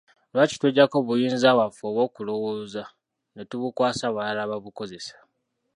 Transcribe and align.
Lwaki 0.33 0.55
tweggyako 0.57 0.95
obuyinza 1.01 1.49
bwaffe 1.57 1.83
obw'okulowooza 1.89 2.83
ne 3.33 3.43
tubukwasa 3.49 4.03
abalala 4.07 4.49
babukozese? 4.51 5.13